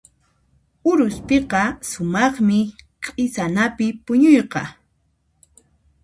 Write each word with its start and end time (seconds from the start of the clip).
Uruspiqa 0.89 1.61
sumaqmi 1.89 2.59
q'isanapi 3.03 3.87
puñuyqa. 4.05 4.61